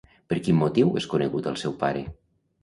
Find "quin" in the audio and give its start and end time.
0.45-0.55